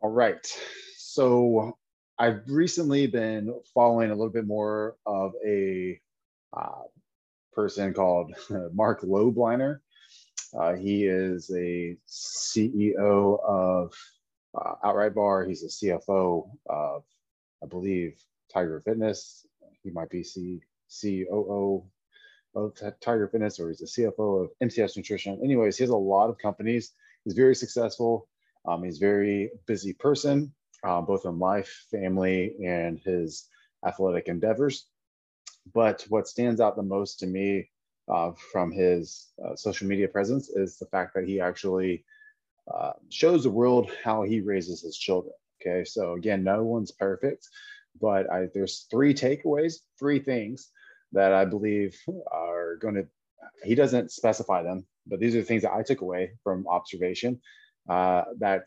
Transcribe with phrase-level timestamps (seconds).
[0.00, 0.46] All right.
[0.96, 1.76] So
[2.20, 6.00] I've recently been following a little bit more of a
[6.56, 6.82] uh,
[7.52, 8.32] person called
[8.72, 9.80] Marc Lobliner.
[10.56, 13.92] Uh, he is a CEO of
[14.54, 15.44] uh, Outright Bar.
[15.44, 17.02] He's a CFO of,
[17.60, 18.22] I believe,
[18.52, 19.46] Tiger Fitness.
[19.82, 20.62] He might be C-
[21.02, 21.84] COO
[22.54, 25.40] of Tiger Fitness or he's a CFO of MTS Nutrition.
[25.42, 26.92] Anyways, he has a lot of companies.
[27.24, 28.28] He's very successful.
[28.66, 30.52] Um, he's a very busy person,
[30.84, 33.48] uh, both in life, family, and his
[33.86, 34.86] athletic endeavors.
[35.72, 37.70] But what stands out the most to me
[38.08, 42.04] uh, from his uh, social media presence is the fact that he actually
[42.72, 45.34] uh, shows the world how he raises his children.
[45.60, 47.48] Okay, so again, no one's perfect,
[48.00, 50.70] but I, there's three takeaways, three things
[51.12, 51.98] that I believe
[52.30, 53.06] are going to.
[53.64, 57.40] He doesn't specify them, but these are the things that I took away from observation
[57.88, 58.64] uh, that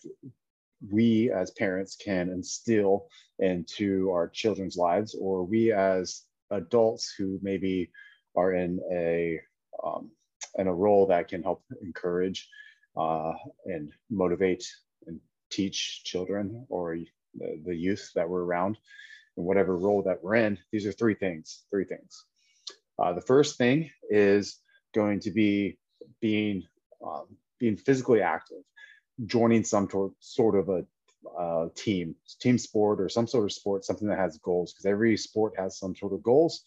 [0.89, 3.07] we as parents can instill
[3.39, 7.91] into our children's lives, or we as adults who maybe
[8.35, 9.39] are in a
[9.83, 10.09] um,
[10.57, 12.49] in a role that can help encourage
[12.97, 13.33] uh,
[13.65, 14.65] and motivate
[15.07, 15.19] and
[15.49, 16.97] teach children or
[17.35, 18.77] the, the youth that we're around
[19.37, 20.57] in whatever role that we're in.
[20.71, 21.63] These are three things.
[21.69, 22.25] Three things.
[22.99, 24.59] Uh, the first thing is
[24.93, 25.77] going to be
[26.21, 26.63] being
[27.05, 27.25] um,
[27.59, 28.63] being physically active
[29.25, 29.87] joining some
[30.19, 30.85] sort of a
[31.37, 35.17] uh, team, team sport or some sort of sport, something that has goals, because every
[35.17, 36.63] sport has some sort of goals.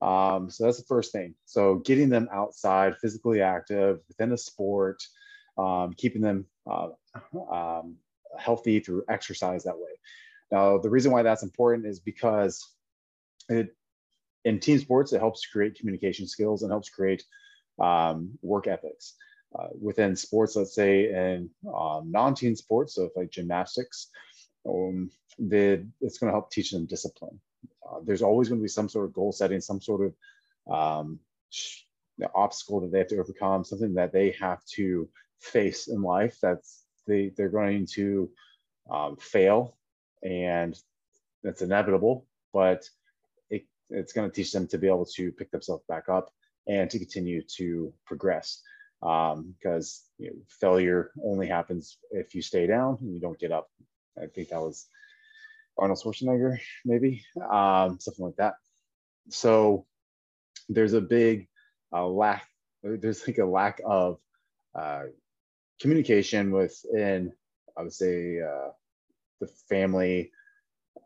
[0.00, 1.34] Um, so that's the first thing.
[1.44, 5.02] So getting them outside, physically active within a sport,
[5.56, 6.88] um, keeping them uh,
[7.50, 7.96] um,
[8.38, 9.90] healthy through exercise that way.
[10.50, 12.64] Now, the reason why that's important is because
[13.48, 13.74] it,
[14.44, 17.24] in team sports, it helps create communication skills and helps create
[17.80, 19.14] um, work ethics
[19.56, 24.08] uh, within sports, let's say in um, non-team sports, so like gymnastics,
[24.68, 27.40] um, the, it's going to help teach them discipline.
[27.88, 30.12] Uh, there's always going to be some sort of goal setting, some sort
[30.68, 31.18] of um,
[32.34, 35.08] obstacle that they have to overcome, something that they have to
[35.40, 36.36] face in life.
[36.42, 38.30] That's they they're going to
[38.90, 39.76] um, fail,
[40.22, 40.78] and
[41.42, 42.26] that's inevitable.
[42.52, 42.88] But
[43.50, 46.30] it, it's going to teach them to be able to pick themselves back up
[46.66, 48.62] and to continue to progress
[49.00, 53.52] because um, you know, failure only happens if you stay down and you don't get
[53.52, 53.70] up.
[54.20, 54.86] I think that was
[55.78, 58.54] Arnold Schwarzenegger, maybe um, something like that.
[59.30, 59.86] So
[60.68, 61.48] there's a big
[61.92, 62.46] uh, lack.
[62.82, 64.18] There's like a lack of
[64.74, 65.04] uh,
[65.80, 67.32] communication within,
[67.76, 68.70] I would say, uh,
[69.40, 70.32] the family,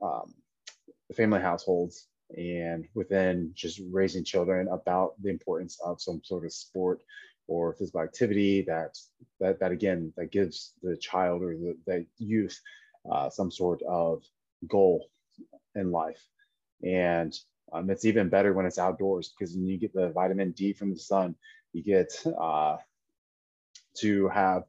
[0.01, 0.33] um,
[1.09, 6.53] the family households, and within just raising children about the importance of some sort of
[6.53, 7.03] sport
[7.49, 8.97] or physical activity that
[9.41, 12.59] that, that again that gives the child or the, the youth
[13.11, 14.23] uh, some sort of
[14.69, 15.09] goal
[15.75, 16.25] in life.
[16.85, 17.37] And
[17.73, 20.99] um, it's even better when it's outdoors because you get the vitamin d from the
[20.99, 21.35] sun
[21.73, 22.77] you get uh,
[23.99, 24.65] to have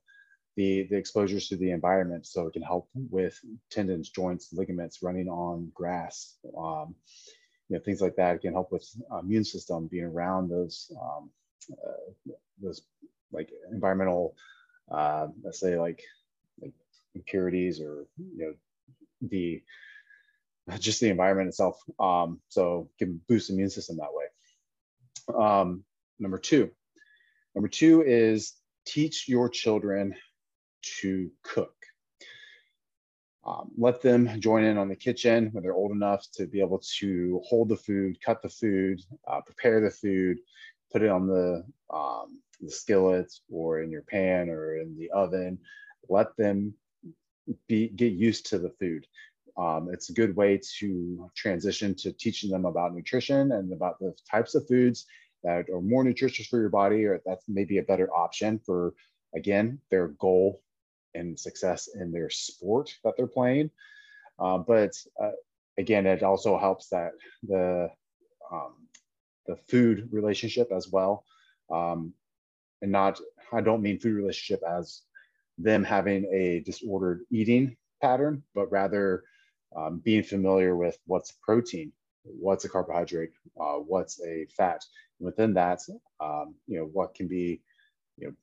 [0.56, 2.26] the, the exposures to the environment.
[2.26, 3.38] So it can help with
[3.72, 6.96] tendons joints ligaments running on grass um,
[7.70, 10.92] you know things like that it can help with uh, immune system being around those
[11.02, 11.30] um,
[12.62, 12.82] those
[13.32, 14.36] like environmental,
[14.92, 16.02] uh, let's say like
[16.62, 16.74] like
[17.16, 18.54] impurities or you know
[19.22, 19.62] the
[20.80, 21.82] just the environment itself.
[22.00, 24.26] Um, so can boost immune system that way.
[25.38, 25.84] Um,
[26.20, 26.72] number two,
[27.56, 28.54] number two is
[28.86, 30.16] teach your children
[31.00, 31.74] to cook.
[33.46, 36.82] Um, let them join in on the kitchen when they're old enough to be able
[37.00, 40.38] to hold the food, cut the food, uh, prepare the food,
[40.94, 45.58] put it on the um, the skillet or in your pan or in the oven.
[46.08, 46.76] Let them
[47.68, 49.06] be get used to the food.
[49.58, 54.14] Um, it's a good way to transition to teaching them about nutrition and about the
[54.30, 55.06] types of foods
[55.44, 58.94] that are more nutritious for your body, or that's maybe a better option for
[59.36, 60.62] again their goal
[61.16, 63.70] and success in their sport that they're playing.
[64.40, 64.92] Uh, but
[65.22, 65.32] uh,
[65.78, 67.12] again, it also helps that
[67.44, 67.90] the
[68.52, 68.83] um,
[69.46, 71.26] the food relationship as well.
[71.72, 72.14] Um,
[72.82, 73.20] and not,
[73.52, 75.02] I don't mean food relationship as
[75.58, 79.24] them having a disordered eating pattern, but rather
[79.76, 81.92] um, being familiar with what's protein,
[82.24, 84.84] what's a carbohydrate, uh, what's a fat.
[85.20, 85.80] And within that,
[86.20, 87.62] um, you know, what can be,
[88.18, 88.34] you know,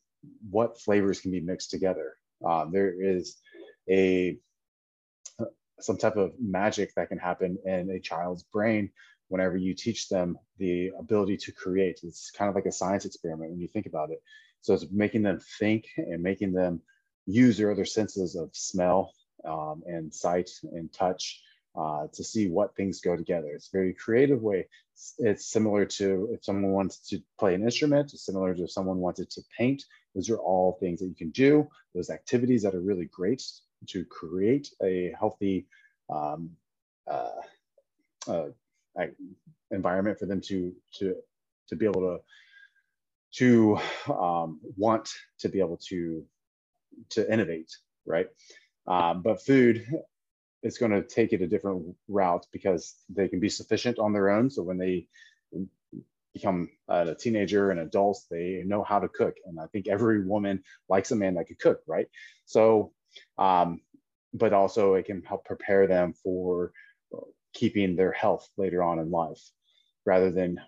[0.50, 2.16] what flavors can be mixed together.
[2.44, 3.36] Um, there is
[3.88, 4.38] a
[5.80, 8.90] some type of magic that can happen in a child's brain
[9.30, 12.00] whenever you teach them the ability to create.
[12.02, 14.20] It's kind of like a science experiment when you think about it.
[14.60, 16.82] So it's making them think and making them
[17.26, 19.12] use their other senses of smell
[19.44, 21.40] um, and sight and touch
[21.76, 23.52] uh, to see what things go together.
[23.54, 24.66] It's a very creative way.
[25.18, 28.98] It's, similar to if someone wants to play an instrument, it's similar to if someone
[28.98, 29.84] wanted to paint.
[30.14, 31.68] Those are all things that you can do.
[31.94, 33.44] Those activities that are really great
[33.86, 35.68] to create a healthy
[36.12, 36.50] um,
[37.08, 37.40] uh,
[38.26, 38.48] uh,
[39.70, 41.16] environment for them to to
[41.68, 42.18] to be able to
[43.34, 43.78] to
[44.12, 45.08] um, want
[45.40, 46.24] to be able to
[47.10, 47.70] to innovate,
[48.06, 48.28] right?
[48.86, 49.86] Um, but food
[50.62, 54.30] is going to take it a different route because they can be sufficient on their
[54.30, 54.50] own.
[54.50, 55.08] So when they
[56.34, 59.36] become a teenager and adults, they know how to cook.
[59.46, 62.06] And I think every woman likes a man that could cook, right?
[62.46, 62.92] So,
[63.38, 63.80] um,
[64.34, 66.72] but also it can help prepare them for
[67.52, 69.40] keeping their health later on in life
[70.06, 70.60] rather than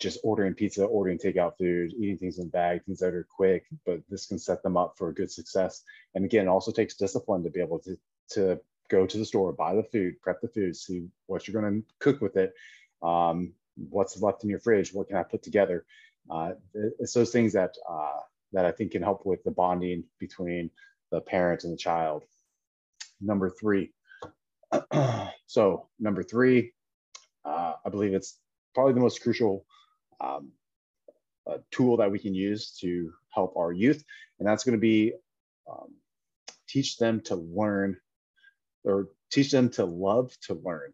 [0.00, 4.00] just ordering pizza, ordering takeout food, eating things in bag, things that are quick, but
[4.08, 5.82] this can set them up for a good success.
[6.14, 7.98] And again, it also takes discipline to be able to,
[8.30, 11.82] to go to the store, buy the food, prep the food, see what you're going
[11.82, 12.54] to cook with it,
[13.02, 15.84] um, what's left in your fridge, what can I put together.
[16.30, 18.20] Uh, it's those things that uh,
[18.52, 20.70] that I think can help with the bonding between
[21.10, 22.24] the parent and the child.
[23.20, 23.92] Number three.
[25.46, 26.72] so number three,
[27.44, 28.38] uh, I believe it's
[28.74, 29.64] probably the most crucial
[30.20, 30.52] um,
[31.70, 34.04] tool that we can use to help our youth,
[34.38, 35.14] and that's going to be
[35.70, 35.94] um,
[36.68, 37.96] teach them to learn
[38.84, 40.92] or teach them to love to learn.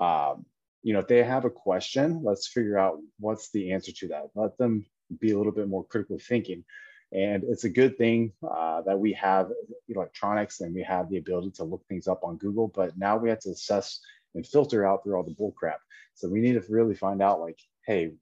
[0.00, 0.46] Um,
[0.82, 4.30] you know, if they have a question, let's figure out what's the answer to that.
[4.34, 4.86] Let them
[5.20, 6.64] be a little bit more critical thinking.
[7.12, 9.50] And it's a good thing uh, that we have
[9.88, 13.28] electronics and we have the ability to look things up on Google, but now we
[13.30, 14.00] have to assess
[14.34, 15.80] and filter out through all the bull crap.
[16.14, 18.12] So we need to really find out like, hey,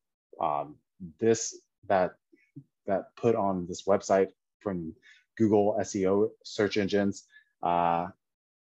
[0.41, 0.77] um,
[1.21, 1.59] this,
[1.89, 2.15] that,
[2.87, 4.29] that put on this website
[4.61, 4.95] from
[5.39, 7.25] Google SEO search engines,
[7.63, 8.09] uh,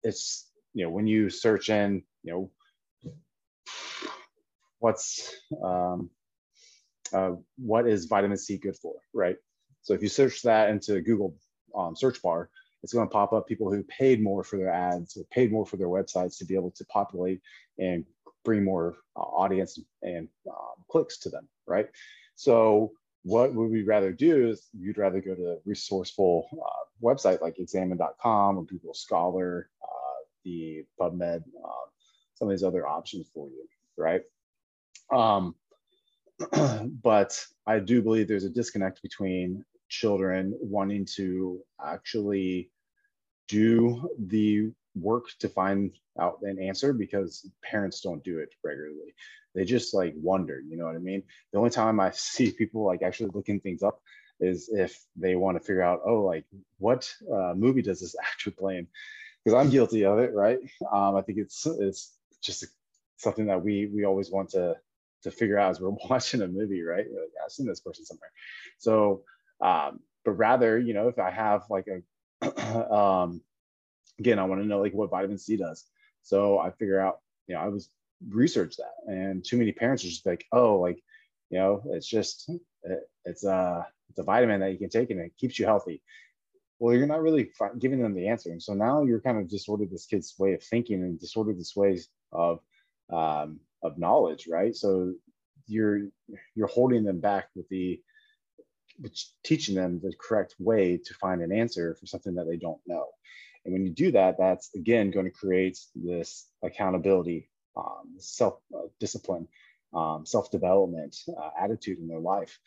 [0.04, 2.52] it's you know when you search in you know
[4.80, 6.10] what's um,
[7.14, 9.38] uh, what is vitamin C good for, right?
[9.88, 11.34] So if you search that into Google
[11.74, 12.50] um, search bar,
[12.84, 15.78] it's going to pop up people who paid more for their ads paid more for
[15.78, 17.39] their websites to be able to populate
[17.80, 18.04] and
[18.44, 21.88] bring more uh, audience and um, clicks to them, right?
[22.36, 22.92] So
[23.24, 27.57] what would we rather do is you'd rather go to a resourceful uh, website like
[27.57, 31.88] examine.com or Google Scholar, uh, the PubMed, uh,
[32.33, 33.66] some of these other options for you,
[33.98, 34.24] right?
[35.13, 35.56] Um,
[37.01, 42.72] but I do believe there's a disconnect between children wanting to actually
[43.48, 49.13] do the work to find out an answer because parents don't do it regularly.
[49.56, 51.24] They just like wonder, you know what I mean?
[51.51, 54.01] The only time I see people like actually looking things up
[54.39, 56.45] is if they want to figure out, oh, like
[56.78, 58.88] what uh, movie does this actor play in?
[59.44, 60.60] Because I'm guilty of it, right?
[60.92, 62.66] Um, I think it's it's just
[63.18, 64.75] something that we we always want to
[65.24, 67.06] to figure out as we're watching a movie, right?
[67.10, 68.31] Like, I've seen this person somewhere.
[68.78, 69.24] So,
[69.62, 73.42] um, but rather, you know, if I have like a, um,
[74.19, 75.86] again, I want to know like what vitamin C does.
[76.24, 77.89] So I figure out, you know, I was
[78.27, 81.01] research that, and too many parents are just like, oh, like,
[81.50, 82.50] you know, it's just
[83.25, 86.01] it's a it's a vitamin that you can take and it keeps you healthy.
[86.80, 89.90] Well, you're not really giving them the answer, and so now you're kind of disordered
[89.90, 92.59] this kid's way of thinking and disordered this ways of
[93.11, 94.76] um, of knowledge, right?
[94.76, 95.14] So
[95.68, 96.09] you're
[96.56, 97.99] you're holding them back with the
[98.99, 102.81] which teaching them the correct way to find an answer for something that they don't
[102.87, 103.07] know.
[103.66, 108.87] And when you do that, that's again going to create this accountability, um, self uh,
[108.99, 109.47] discipline,
[109.94, 112.59] um, self development uh, attitude in their life.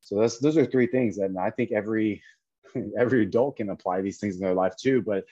[0.00, 2.22] So those those are three things, and I think every
[2.98, 5.02] every adult can apply these things in their life too.
[5.02, 5.24] But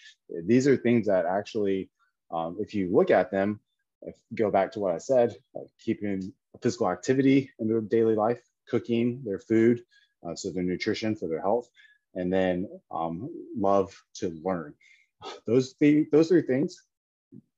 [0.44, 1.90] these are things that actually,
[2.30, 3.60] um, if you look at them,
[4.34, 6.32] go back to what I said, like keeping
[6.62, 9.82] physical activity in their daily life, cooking their food,
[10.26, 11.68] uh, so their nutrition for their health,
[12.14, 14.75] and then um, love to learn.
[15.46, 16.82] Those th- those three things,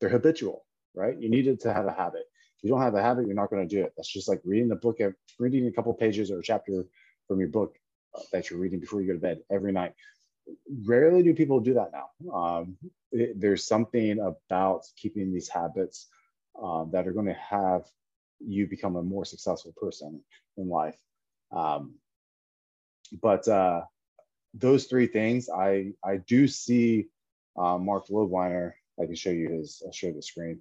[0.00, 1.18] they're habitual, right?
[1.18, 2.22] You need to have a habit.
[2.56, 3.92] If you don't have a habit, you're not going to do it.
[3.96, 4.98] That's just like reading the book,
[5.38, 6.84] reading a couple pages or a chapter
[7.26, 7.76] from your book
[8.16, 9.94] uh, that you're reading before you go to bed every night.
[10.86, 12.32] Rarely do people do that now.
[12.32, 12.76] Um,
[13.12, 16.08] it, there's something about keeping these habits
[16.60, 17.84] um, that are going to have
[18.40, 20.20] you become a more successful person
[20.56, 20.96] in life.
[21.52, 21.94] Um,
[23.22, 23.82] but uh,
[24.54, 27.08] those three things, I I do see
[27.56, 28.72] uh, Marc Lobliner.
[29.00, 29.82] I can show you his.
[29.84, 30.60] I'll show the screen.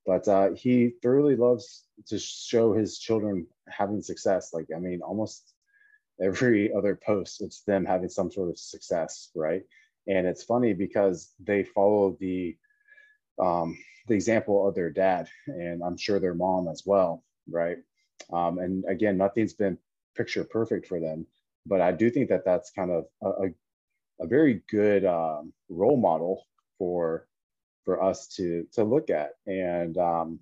[0.04, 4.52] But uh, he thoroughly loves to show his children having success.
[4.52, 5.54] Like, I mean, almost
[6.20, 9.62] every other post, it's them having some sort of success, right?
[10.08, 12.56] And it's funny because they follow the
[13.38, 13.78] um,
[14.08, 17.78] the example of their dad, and I'm sure their mom as well, right?
[18.32, 19.78] Um, and again, nothing's been
[20.16, 21.26] picture perfect for them,
[21.66, 23.48] but I do think that that's kind of a, a,
[24.20, 26.44] a very good um, role model
[26.78, 27.26] for
[27.84, 29.32] for us to to look at.
[29.46, 30.40] And um,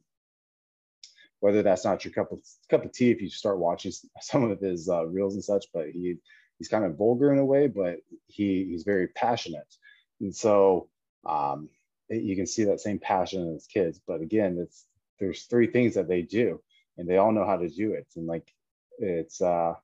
[1.41, 4.61] whether that's not your cup of cup of tea if you start watching some of
[4.61, 6.17] his uh, reels and such, but he
[6.59, 9.75] he's kind of vulgar in a way, but he he's very passionate,
[10.21, 10.89] and so
[11.27, 11.69] um,
[12.09, 14.01] you can see that same passion in his kids.
[14.07, 14.85] But again, it's
[15.19, 16.61] there's three things that they do,
[16.99, 18.53] and they all know how to do it, and like
[18.99, 19.75] it's uh,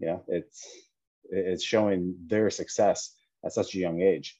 [0.00, 0.66] know it's
[1.30, 3.14] it's showing their success
[3.44, 4.38] at such a young age.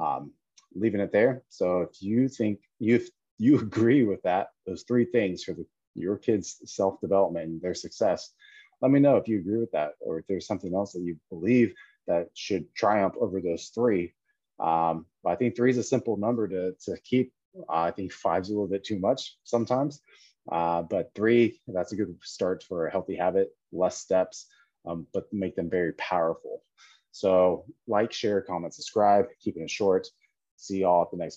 [0.00, 0.32] Um,
[0.74, 1.42] leaving it there.
[1.48, 3.00] So if you think you
[3.38, 7.74] you agree with that, those three things for the your kids' self development and their
[7.74, 8.32] success,
[8.80, 11.16] let me know if you agree with that, or if there's something else that you
[11.30, 11.74] believe
[12.06, 14.14] that should triumph over those three.
[14.60, 17.32] Um, but I think three is a simple number to, to keep.
[17.68, 20.00] Uh, I think five's a little bit too much sometimes,
[20.50, 24.46] uh, but three, that's a good start for a healthy habit, less steps,
[24.86, 26.62] um, but make them very powerful.
[27.10, 30.08] So like, share, comment, subscribe, keeping it short.
[30.58, 31.36] See y'all at the next